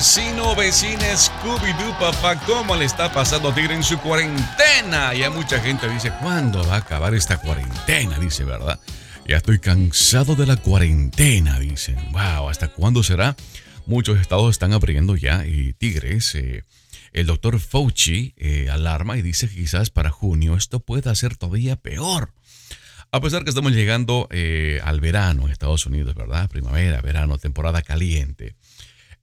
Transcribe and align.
Vecino, 0.00 0.56
vecina, 0.56 1.14
Scooby-Doo, 1.14 1.98
papá, 1.98 2.40
¿cómo 2.46 2.74
le 2.74 2.86
está 2.86 3.12
pasando 3.12 3.52
Tigre 3.52 3.74
en 3.74 3.82
su 3.82 3.98
cuarentena? 3.98 5.12
Ya 5.12 5.28
mucha 5.28 5.60
gente 5.60 5.90
dice, 5.90 6.10
¿cuándo 6.22 6.66
va 6.66 6.76
a 6.76 6.78
acabar 6.78 7.14
esta 7.14 7.36
cuarentena? 7.36 8.18
Dice, 8.18 8.44
¿verdad? 8.44 8.80
Ya 9.28 9.36
estoy 9.36 9.58
cansado 9.58 10.36
de 10.36 10.46
la 10.46 10.56
cuarentena, 10.56 11.58
dicen. 11.58 11.98
Wow, 12.12 12.48
¿hasta 12.48 12.68
cuándo 12.68 13.02
será? 13.02 13.36
Muchos 13.84 14.18
estados 14.18 14.52
están 14.52 14.72
abriendo 14.72 15.16
ya 15.16 15.44
y 15.44 15.74
Tigres, 15.74 16.34
eh, 16.34 16.64
el 17.12 17.26
doctor 17.26 17.60
Fauci 17.60 18.32
eh, 18.38 18.70
alarma 18.70 19.18
y 19.18 19.22
dice 19.22 19.50
que 19.50 19.56
quizás 19.56 19.90
para 19.90 20.08
junio 20.08 20.56
esto 20.56 20.80
pueda 20.80 21.14
ser 21.14 21.36
todavía 21.36 21.76
peor. 21.76 22.32
A 23.12 23.20
pesar 23.20 23.44
que 23.44 23.50
estamos 23.50 23.72
llegando 23.72 24.28
eh, 24.30 24.80
al 24.82 25.00
verano 25.00 25.44
en 25.44 25.52
Estados 25.52 25.84
Unidos, 25.84 26.14
¿verdad? 26.14 26.48
Primavera, 26.48 27.02
verano, 27.02 27.36
temporada 27.36 27.82
caliente. 27.82 28.54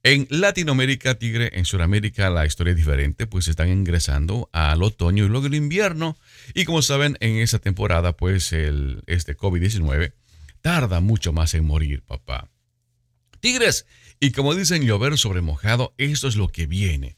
En 0.02 0.26
Latinoamérica, 0.30 1.16
Tigre, 1.16 1.50
en 1.54 1.64
Sudamérica 1.64 2.30
la 2.30 2.46
historia 2.46 2.70
es 2.70 2.76
diferente, 2.76 3.26
pues 3.26 3.48
están 3.48 3.68
ingresando 3.68 4.48
al 4.52 4.82
otoño 4.82 5.24
y 5.24 5.28
luego 5.28 5.46
el 5.46 5.54
invierno. 5.54 6.16
Y 6.54 6.64
como 6.64 6.82
saben, 6.82 7.16
en 7.20 7.36
esa 7.36 7.58
temporada, 7.58 8.16
pues 8.16 8.52
el, 8.52 9.02
este 9.06 9.36
COVID-19 9.36 10.12
tarda 10.60 11.00
mucho 11.00 11.32
más 11.32 11.54
en 11.54 11.64
morir, 11.64 12.02
papá. 12.02 12.48
Tigres, 13.40 13.86
y 14.20 14.32
como 14.32 14.54
dicen 14.54 14.84
llover 14.84 15.18
sobre 15.18 15.40
mojado, 15.40 15.94
esto 15.98 16.28
es 16.28 16.36
lo 16.36 16.48
que 16.48 16.66
viene. 16.66 17.16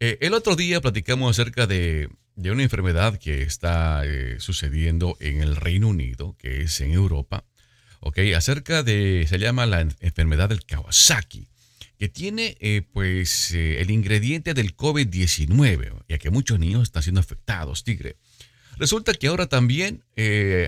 Eh, 0.00 0.18
el 0.20 0.34
otro 0.34 0.56
día 0.56 0.80
platicamos 0.80 1.30
acerca 1.38 1.66
de 1.66 2.08
de 2.36 2.50
una 2.50 2.62
enfermedad 2.62 3.18
que 3.18 3.42
está 3.42 4.02
eh, 4.04 4.36
sucediendo 4.38 5.16
en 5.20 5.40
el 5.40 5.56
Reino 5.56 5.88
Unido, 5.88 6.36
que 6.38 6.62
es 6.62 6.80
en 6.82 6.92
Europa, 6.92 7.44
¿ok? 8.00 8.18
Acerca 8.36 8.82
de, 8.82 9.26
se 9.28 9.38
llama 9.38 9.66
la 9.66 9.80
enfermedad 9.80 10.50
del 10.50 10.64
Kawasaki, 10.64 11.48
que 11.98 12.08
tiene 12.08 12.56
eh, 12.60 12.82
pues 12.92 13.52
eh, 13.52 13.80
el 13.80 13.90
ingrediente 13.90 14.54
del 14.54 14.76
COVID-19, 14.76 16.04
ya 16.08 16.18
que 16.18 16.30
muchos 16.30 16.58
niños 16.58 16.82
están 16.84 17.02
siendo 17.02 17.20
afectados, 17.20 17.84
tigre. 17.84 18.16
Resulta 18.78 19.14
que 19.14 19.28
ahora 19.28 19.46
también 19.46 20.04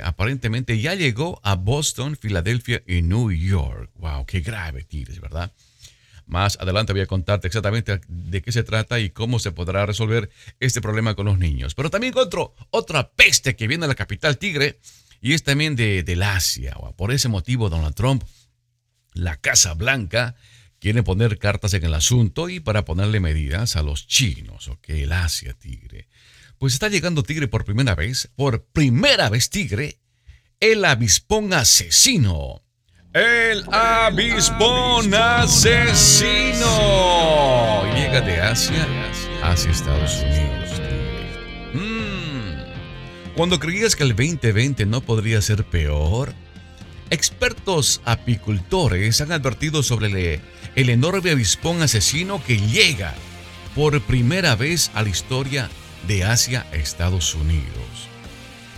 aparentemente 0.02 0.80
ya 0.80 0.94
llegó 0.94 1.40
a 1.44 1.56
Boston, 1.56 2.16
Filadelfia 2.16 2.82
y 2.86 3.02
New 3.02 3.30
York. 3.30 3.90
¡Wow! 3.96 4.24
¡Qué 4.24 4.40
grave, 4.40 4.82
tigres, 4.84 5.20
¿verdad? 5.20 5.52
Más 6.28 6.58
adelante 6.60 6.92
voy 6.92 7.00
a 7.00 7.06
contarte 7.06 7.46
exactamente 7.46 8.00
de 8.06 8.42
qué 8.42 8.52
se 8.52 8.62
trata 8.62 9.00
y 9.00 9.08
cómo 9.08 9.38
se 9.38 9.50
podrá 9.50 9.86
resolver 9.86 10.28
este 10.60 10.82
problema 10.82 11.14
con 11.14 11.24
los 11.24 11.38
niños. 11.38 11.74
Pero 11.74 11.88
también 11.88 12.12
encuentro 12.12 12.54
otra 12.70 13.10
peste 13.10 13.56
que 13.56 13.66
viene 13.66 13.86
a 13.86 13.88
la 13.88 13.94
capital 13.94 14.36
tigre 14.36 14.78
y 15.22 15.32
es 15.32 15.42
también 15.42 15.74
de, 15.74 16.02
del 16.02 16.22
Asia. 16.22 16.76
Por 16.96 17.12
ese 17.12 17.30
motivo, 17.30 17.70
Donald 17.70 17.94
Trump, 17.94 18.24
la 19.14 19.36
Casa 19.36 19.72
Blanca, 19.72 20.36
quiere 20.80 21.02
poner 21.02 21.38
cartas 21.38 21.74
en 21.74 21.84
el 21.84 21.94
asunto 21.94 22.48
y 22.48 22.60
para 22.60 22.84
ponerle 22.84 23.20
medidas 23.20 23.76
a 23.76 23.82
los 23.82 24.06
chinos, 24.06 24.68
ok, 24.68 24.88
el 24.90 25.12
Asia 25.12 25.54
tigre. 25.54 26.08
Pues 26.58 26.72
está 26.72 26.88
llegando 26.88 27.22
tigre 27.22 27.48
por 27.48 27.64
primera 27.64 27.94
vez, 27.94 28.30
por 28.34 28.64
primera 28.64 29.28
vez 29.28 29.50
tigre, 29.50 29.98
el 30.60 30.84
avispón 30.84 31.52
asesino. 31.52 32.62
El 33.14 33.64
avispón 33.72 35.14
asesino 35.14 36.66
llega 37.94 38.20
de 38.20 38.40
Asia 38.40 38.86
hacia 39.42 39.70
Estados 39.70 40.20
Unidos. 40.20 40.80
Mm. 41.74 43.34
Cuando 43.34 43.58
creías 43.58 43.96
que 43.96 44.02
el 44.02 44.10
2020 44.10 44.84
no 44.86 45.00
podría 45.00 45.40
ser 45.40 45.64
peor, 45.64 46.34
expertos 47.10 48.00
apicultores 48.04 49.20
han 49.20 49.32
advertido 49.32 49.82
sobre 49.82 50.40
el 50.74 50.90
enorme 50.90 51.30
avispón 51.30 51.82
asesino 51.82 52.42
que 52.44 52.58
llega 52.58 53.14
por 53.74 54.00
primera 54.02 54.56
vez 54.56 54.90
a 54.94 55.02
la 55.02 55.08
historia 55.08 55.68
de 56.06 56.24
Asia 56.24 56.66
a 56.72 56.76
Estados 56.76 57.34
Unidos. 57.34 58.08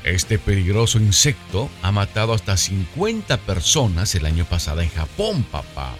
Este 0.04 0.38
peligroso 0.38 0.98
insecto 0.98 1.70
ha 1.82 1.92
matado 1.92 2.32
hasta 2.32 2.56
50 2.56 3.36
personas 3.38 4.14
el 4.14 4.24
año 4.24 4.44
pasado 4.46 4.80
en 4.80 4.88
Japón, 4.88 5.44
papá. 5.44 5.94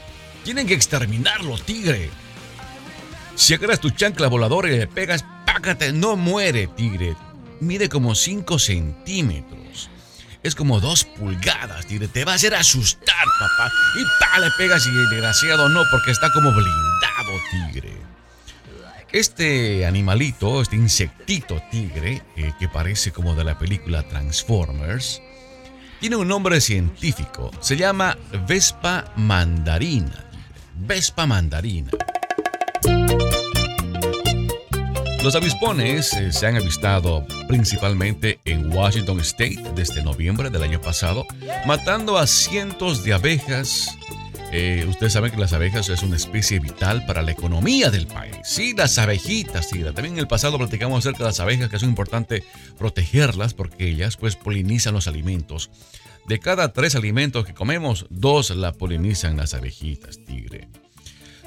Tienen 0.45 0.67
que 0.67 0.75
exterminarlo, 0.75 1.59
tigre. 1.59 2.09
Si 3.35 3.53
agarras 3.55 3.81
tu 3.81 3.91
chancla 3.91 4.29
voladora 4.29 4.69
y 4.69 4.79
le 4.79 4.87
pegas, 4.87 5.25
págate, 5.45 5.93
no 5.93 6.17
muere, 6.17 6.67
tigre. 6.67 7.15
Mide 7.61 7.91
como 7.91 8.15
5 8.15 8.59
centímetros. 8.59 9.91
Es 10.43 10.55
como 10.55 10.81
2 10.81 11.05
pulgadas, 11.05 11.87
tigre. 11.87 12.09
Te 12.09 12.25
va 12.25 12.33
a 12.33 12.35
hacer 12.37 12.55
asustar, 12.55 13.27
papá. 13.39 13.71
Y 13.99 14.05
pa, 14.19 14.39
le 14.39 14.51
pegas 14.57 14.87
y 14.87 14.91
desgraciado 14.91 15.69
no, 15.69 15.83
porque 15.91 16.11
está 16.11 16.31
como 16.33 16.51
blindado, 16.51 17.41
tigre. 17.51 17.93
Este 19.13 19.85
animalito, 19.87 20.63
este 20.63 20.77
insectito 20.77 21.61
tigre, 21.71 22.23
eh, 22.37 22.53
que 22.59 22.69
parece 22.69 23.11
como 23.13 23.35
de 23.35 23.45
la 23.45 23.59
película 23.59 24.03
Transformers, 24.09 25.21
tiene 26.01 26.17
un 26.17 26.29
nombre 26.29 26.61
científico. 26.61 27.51
Se 27.61 27.77
llama 27.77 28.17
Vespa 28.47 29.13
mandarina. 29.17 30.25
Vespa 30.77 31.27
mandarina. 31.27 31.91
Los 35.23 35.35
avispones 35.35 36.15
eh, 36.15 36.33
se 36.33 36.47
han 36.47 36.57
avistado 36.57 37.27
principalmente 37.47 38.41
en 38.47 38.73
Washington 38.73 39.21
State 39.21 39.63
desde 39.75 40.03
noviembre 40.03 40.49
del 40.49 40.63
año 40.63 40.81
pasado, 40.81 41.27
matando 41.67 42.17
a 42.17 42.27
cientos 42.27 43.05
de 43.05 43.13
abejas, 43.13 43.99
eh, 44.51 44.87
ustedes 44.89 45.13
saben 45.13 45.31
que 45.31 45.37
las 45.37 45.53
abejas 45.53 45.91
es 45.91 46.03
una 46.03 46.17
especie 46.17 46.59
vital 46.59 47.05
para 47.05 47.21
la 47.21 47.33
economía 47.33 47.91
del 47.91 48.07
país. 48.07 48.35
Sí, 48.45 48.73
las 48.75 48.97
abejitas, 48.97 49.69
sí. 49.69 49.83
También 49.85 50.15
en 50.15 50.21
el 50.21 50.27
pasado 50.27 50.57
platicamos 50.57 51.01
acerca 51.01 51.19
de 51.19 51.25
las 51.25 51.41
abejas, 51.41 51.69
que 51.69 51.77
es 51.77 51.83
importante 51.83 52.43
protegerlas 52.79 53.53
porque 53.53 53.89
ellas 53.89 54.17
pues 54.17 54.37
polinizan 54.37 54.95
los 54.95 55.07
alimentos. 55.07 55.71
De 56.27 56.39
cada 56.39 56.73
tres 56.73 56.95
alimentos 56.95 57.45
que 57.45 57.53
comemos, 57.53 58.07
dos 58.09 58.51
la 58.51 58.73
polinizan 58.73 59.37
las 59.37 59.53
abejitas, 59.53 60.19
tigre. 60.25 60.69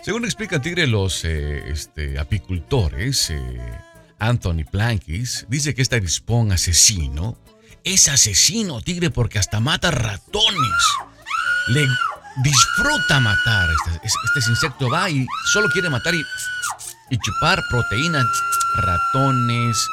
Según 0.03 0.25
explica 0.25 0.61
Tigre, 0.61 0.85
los 0.85 1.23
eh, 1.23 1.63
este, 1.69 2.19
apicultores, 2.19 3.29
eh, 3.29 3.79
Anthony 4.19 4.65
Plankis, 4.69 5.45
dice 5.47 5.73
que 5.73 5.81
este 5.81 5.95
avispón 5.95 6.51
asesino 6.51 7.37
es 7.85 8.09
asesino, 8.09 8.81
tigre, 8.81 9.11
porque 9.11 9.39
hasta 9.39 9.61
mata 9.61 9.91
ratones. 9.91 10.83
Le 11.69 11.87
disfruta 12.43 13.21
matar. 13.21 13.69
Este, 14.03 14.07
este, 14.07 14.51
insecto 14.51 14.89
va 14.89 15.09
y 15.09 15.25
solo 15.53 15.69
quiere 15.69 15.89
matar 15.89 16.13
y, 16.13 16.21
y 17.09 17.17
chupar 17.19 17.63
proteínas, 17.69 18.25
ratones, 18.75 19.87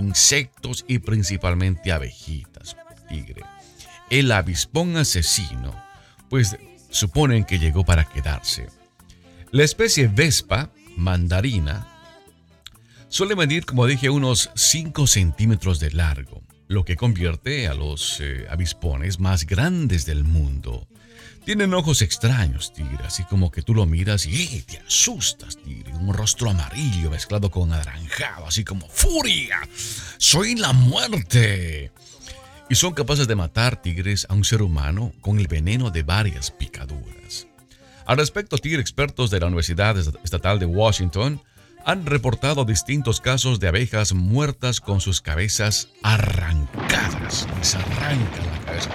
insectos 0.00 0.84
y 0.88 0.98
principalmente 0.98 1.92
abejitas, 1.92 2.76
tigre. 3.08 3.42
El 4.10 4.32
avispón 4.32 4.96
asesino, 4.96 5.80
pues 6.28 6.56
suponen 6.90 7.44
que 7.44 7.60
llegó 7.60 7.84
para 7.84 8.04
quedarse. 8.04 8.66
La 9.54 9.62
especie 9.62 10.08
Vespa 10.08 10.72
mandarina 10.96 11.86
suele 13.08 13.36
medir, 13.36 13.64
como 13.64 13.86
dije, 13.86 14.10
unos 14.10 14.50
5 14.56 15.06
centímetros 15.06 15.78
de 15.78 15.92
largo, 15.92 16.42
lo 16.66 16.84
que 16.84 16.96
convierte 16.96 17.68
a 17.68 17.74
los 17.74 18.18
eh, 18.20 18.46
avispones 18.50 19.20
más 19.20 19.46
grandes 19.46 20.06
del 20.06 20.24
mundo. 20.24 20.88
Tienen 21.44 21.72
ojos 21.72 22.02
extraños, 22.02 22.72
tigre, 22.72 23.04
así 23.04 23.22
como 23.22 23.52
que 23.52 23.62
tú 23.62 23.76
lo 23.76 23.86
miras 23.86 24.26
y 24.26 24.62
te 24.62 24.78
asustas, 24.78 25.56
tigre. 25.58 25.94
Un 25.94 26.12
rostro 26.12 26.50
amarillo 26.50 27.10
mezclado 27.10 27.48
con 27.48 27.72
anaranjado, 27.72 28.48
así 28.48 28.64
como 28.64 28.88
¡Furia! 28.88 29.60
¡Soy 30.18 30.56
la 30.56 30.72
muerte! 30.72 31.92
Y 32.68 32.74
son 32.74 32.92
capaces 32.92 33.28
de 33.28 33.36
matar 33.36 33.80
tigres 33.80 34.26
a 34.28 34.34
un 34.34 34.42
ser 34.42 34.62
humano 34.62 35.12
con 35.20 35.38
el 35.38 35.46
veneno 35.46 35.92
de 35.92 36.02
varias 36.02 36.50
picaduras. 36.50 37.46
Al 38.06 38.18
respecto, 38.18 38.58
tigre 38.58 38.80
expertos 38.80 39.30
de 39.30 39.40
la 39.40 39.46
Universidad 39.46 39.96
Estatal 40.22 40.58
de 40.58 40.66
Washington 40.66 41.42
han 41.86 42.06
reportado 42.06 42.64
distintos 42.64 43.20
casos 43.20 43.60
de 43.60 43.68
abejas 43.68 44.14
muertas 44.14 44.80
con 44.80 45.00
sus 45.00 45.20
cabezas 45.20 45.88
arrancadas. 46.02 47.46
Les 47.58 47.74
arrancan 47.74 48.46
la 48.52 48.60
cabeza 48.64 48.90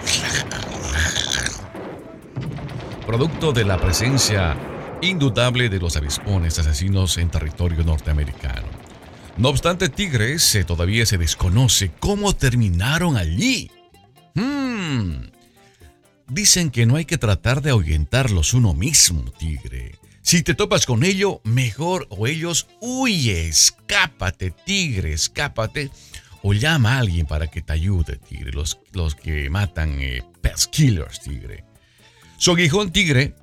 producto 3.09 3.51
de 3.51 3.65
la 3.65 3.79
presencia 3.79 4.55
indudable 5.01 5.69
de 5.69 5.79
los 5.79 5.97
avispones 5.97 6.59
asesinos 6.59 7.17
en 7.17 7.31
territorio 7.31 7.83
norteamericano. 7.83 8.67
No 9.35 9.49
obstante, 9.49 9.89
Tigres 9.89 10.53
eh, 10.53 10.63
todavía 10.63 11.07
se 11.07 11.17
desconoce 11.17 11.91
cómo 11.99 12.35
terminaron 12.35 13.17
allí. 13.17 13.71
Hmm. 14.35 15.29
Dicen 16.29 16.69
que 16.69 16.85
no 16.85 16.95
hay 16.95 17.05
que 17.05 17.17
tratar 17.17 17.61
de 17.61 17.71
ahuyentarlos 17.71 18.53
uno 18.53 18.75
mismo, 18.75 19.31
tigre. 19.31 19.95
Si 20.21 20.43
te 20.43 20.53
topas 20.53 20.85
con 20.85 21.03
ello, 21.03 21.41
mejor 21.43 22.05
o 22.11 22.27
ellos 22.27 22.67
huye, 22.81 23.47
escápate, 23.47 24.51
tigre, 24.51 25.11
escápate. 25.13 25.89
O 26.43 26.53
llama 26.53 26.95
a 26.95 26.99
alguien 26.99 27.25
para 27.25 27.47
que 27.47 27.63
te 27.63 27.73
ayude, 27.73 28.17
tigre. 28.17 28.51
Los, 28.51 28.77
los 28.93 29.15
que 29.15 29.49
matan 29.49 29.99
eh, 29.99 30.23
pest 30.39 30.71
killers, 30.71 31.19
tigre. 31.19 31.65
Su 32.37 32.51
aguijón 32.51 32.91
tigre 32.91 33.33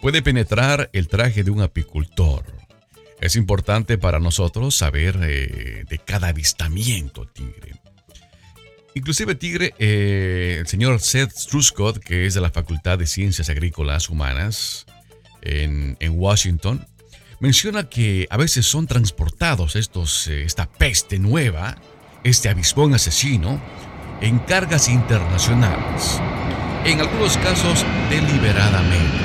puede 0.00 0.22
penetrar 0.22 0.88
el 0.94 1.08
traje 1.08 1.44
de 1.44 1.50
un 1.50 1.60
apicultor. 1.60 2.46
Es 3.20 3.36
importante 3.36 3.98
para 3.98 4.18
nosotros 4.18 4.74
saber 4.74 5.18
eh, 5.22 5.84
de 5.86 5.98
cada 5.98 6.28
avistamiento, 6.28 7.26
tigre. 7.26 7.81
Inclusive, 8.94 9.34
tigre, 9.34 9.74
eh, 9.78 10.58
el 10.60 10.66
señor 10.66 11.00
Seth 11.00 11.32
Truscott, 11.48 11.98
que 11.98 12.26
es 12.26 12.34
de 12.34 12.42
la 12.42 12.50
Facultad 12.50 12.98
de 12.98 13.06
Ciencias 13.06 13.48
Agrícolas 13.48 14.10
Humanas 14.10 14.84
en, 15.40 15.96
Washington, 16.10 16.86
menciona 17.40 17.88
que 17.88 18.26
a 18.30 18.36
veces 18.36 18.66
son 18.66 18.86
transportados 18.86 19.76
estos, 19.76 20.28
eh, 20.28 20.44
esta 20.44 20.70
peste 20.70 21.18
nueva, 21.18 21.78
este 22.22 22.50
avispón 22.50 22.92
asesino, 22.94 23.60
en 24.20 24.38
cargas 24.40 24.88
internacionales, 24.88 26.20
en 26.84 27.00
algunos 27.00 27.38
casos 27.38 27.86
deliberadamente. 28.10 29.24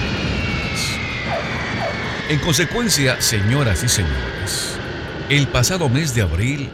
En 2.29 2.39
consecuencia, 2.39 3.21
señoras 3.21 3.83
y 3.83 3.89
señores, 3.89 4.77
el 5.29 5.47
pasado 5.47 5.89
mes 5.89 6.15
de 6.15 6.21
abril 6.21 6.69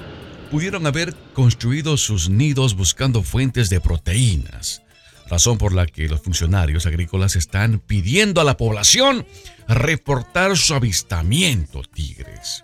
pudieron 0.54 0.86
haber 0.86 1.16
construido 1.34 1.98
sus 1.98 2.30
nidos 2.30 2.76
buscando 2.76 3.24
fuentes 3.24 3.72
de 3.72 3.82
proteínas, 3.82 4.84
razón 5.28 5.58
por 5.58 5.74
la 5.74 5.88
que 5.88 6.08
los 6.08 6.22
funcionarios 6.22 6.86
agrícolas 6.86 7.36
están 7.36 7.80
pidiendo 7.80 8.40
a 8.40 8.44
la 8.44 8.56
población 8.56 9.26
reportar 9.68 10.56
su 10.56 10.76
avistamiento 10.76 11.82
tigres. 11.82 12.64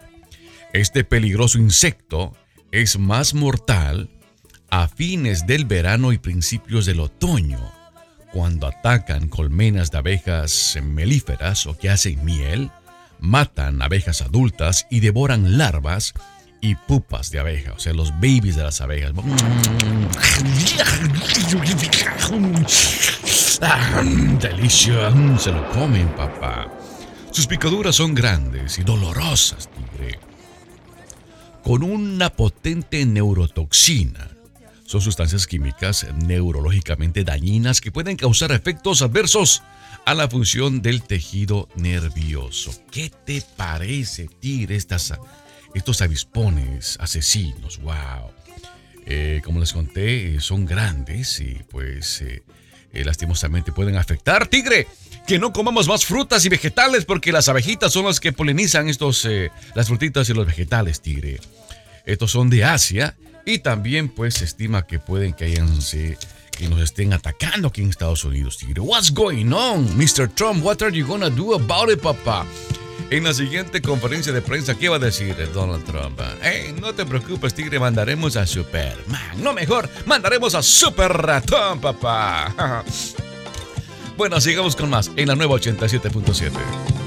Este 0.71 1.03
peligroso 1.03 1.57
insecto 1.57 2.37
es 2.71 2.99
más 2.99 3.33
mortal 3.33 4.11
a 4.69 4.87
fines 4.87 5.47
del 5.47 5.65
verano 5.65 6.13
y 6.13 6.19
principios 6.19 6.85
del 6.85 6.99
otoño, 6.99 7.71
cuando 8.31 8.67
atacan 8.67 9.29
colmenas 9.29 9.89
de 9.89 9.97
abejas 9.97 10.77
melíferas 10.83 11.65
o 11.65 11.75
que 11.75 11.89
hacen 11.89 12.23
miel, 12.23 12.69
matan 13.19 13.81
abejas 13.81 14.21
adultas 14.21 14.85
y 14.91 14.99
devoran 14.99 15.57
larvas 15.57 16.13
y 16.61 16.75
pupas 16.75 17.31
de 17.31 17.39
abeja, 17.39 17.73
o 17.73 17.79
sea, 17.79 17.93
los 17.93 18.11
babies 18.11 18.55
de 18.55 18.63
las 18.63 18.79
abejas. 18.81 19.13
Delicia, 24.39 25.11
se 25.37 25.51
lo 25.51 25.69
comen, 25.71 26.07
papá. 26.15 26.71
Sus 27.31 27.47
picaduras 27.47 27.95
son 27.95 28.15
grandes 28.15 28.79
y 28.79 28.83
dolorosas, 28.83 29.69
tigre. 29.69 30.19
Con 31.63 31.83
una 31.83 32.29
potente 32.29 33.05
neurotoxina. 33.05 34.31
Son 34.85 35.01
sustancias 35.01 35.45
químicas 35.45 36.07
neurológicamente 36.25 37.23
dañinas 37.23 37.79
que 37.79 37.91
pueden 37.91 38.17
causar 38.17 38.51
efectos 38.51 39.03
adversos 39.03 39.61
a 40.05 40.15
la 40.15 40.27
función 40.27 40.81
del 40.81 41.03
tejido 41.03 41.69
nervioso. 41.75 42.71
¿Qué 42.89 43.11
te 43.25 43.43
parece, 43.55 44.27
Tigre, 44.39 44.75
estas, 44.75 45.13
estos 45.73 46.01
avispones 46.01 46.97
asesinos? 46.99 47.79
¡Wow! 47.81 48.31
Eh, 49.05 49.41
como 49.43 49.59
les 49.59 49.73
conté, 49.73 50.35
eh, 50.35 50.39
son 50.39 50.65
grandes 50.65 51.39
y 51.39 51.57
pues 51.69 52.21
eh, 52.21 52.43
lastimosamente 52.93 53.71
pueden 53.71 53.97
afectar. 53.97 54.47
Tigre, 54.47 54.87
que 55.25 55.39
no 55.39 55.51
comamos 55.51 55.87
más 55.87 56.05
frutas 56.05 56.45
y 56.45 56.49
vegetales 56.49 57.05
porque 57.05 57.31
las 57.31 57.49
abejitas 57.49 57.91
son 57.91 58.05
las 58.05 58.19
que 58.19 58.33
polinizan 58.33 58.87
estos, 58.87 59.27
las 59.73 59.87
frutitas 59.87 60.29
y 60.29 60.33
los 60.33 60.45
vegetales, 60.45 61.01
tigre. 61.01 61.39
Estos 62.05 62.31
son 62.31 62.49
de 62.49 62.63
Asia 62.63 63.15
y 63.45 63.59
también 63.59 64.09
pues 64.09 64.35
se 64.35 64.45
estima 64.45 64.85
que 64.85 64.99
pueden 64.99 65.33
que 65.33 65.45
hayan 65.45 65.69
que 66.59 66.67
nos 66.67 66.81
estén 66.81 67.13
atacando 67.13 67.69
aquí 67.69 67.81
en 67.81 67.89
Estados 67.89 68.25
Unidos, 68.25 68.57
Tigre. 68.57 68.81
What's 68.81 69.13
going 69.13 69.53
on, 69.53 69.97
Mr. 69.97 70.27
Trump? 70.35 70.61
What 70.63 70.81
are 70.81 70.91
you 70.91 71.07
gonna 71.07 71.29
do 71.29 71.55
about 71.55 71.89
it, 71.89 72.01
papá? 72.01 72.45
En 73.11 73.23
la 73.23 73.33
siguiente 73.33 73.81
conferencia 73.81 74.31
de 74.31 74.41
prensa, 74.41 74.77
¿qué 74.77 74.87
va 74.87 74.97
a 74.97 74.99
decir 74.99 75.35
Donald 75.51 75.83
Trump? 75.83 76.19
Hey, 76.43 76.75
no 76.79 76.93
te 76.93 77.07
preocupes, 77.07 77.55
Tigre, 77.55 77.79
mandaremos 77.79 78.35
a 78.35 78.45
Superman. 78.45 79.41
No 79.41 79.51
mejor, 79.51 79.89
mandaremos 80.05 80.53
a 80.53 80.61
Super 80.61 81.11
Ratón, 81.11 81.79
papá. 81.81 82.83
bueno, 84.17 84.39
sigamos 84.39 84.75
con 84.75 84.91
más 84.91 85.09
en 85.15 85.27
la 85.27 85.35
nueva 85.35 85.55
87.7. 85.55 86.98